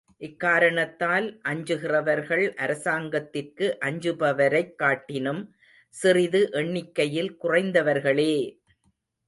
[0.21, 5.43] இக்காரணத்தால் அஞ்சுகிறவர்கள் அரசாங்கத்திற்கு அஞ்சுபவரைக் காட்டினும்
[5.93, 8.35] சிறிது எண்ணிக்கையில் குறைந்தவர்களே!